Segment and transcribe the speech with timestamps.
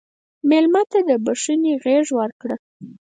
[0.49, 2.55] مېلمه ته د بښنې غېږ ورکړه.